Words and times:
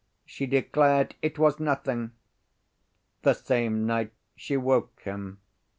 She 0.25 0.47
declared 0.47 1.13
it 1.21 1.37
was 1.37 1.59
nothing. 1.59 2.13
The 3.21 3.35
same 3.35 3.85
night 3.85 4.11
she 4.35 4.57
woke 4.57 4.99
him. 5.03 5.41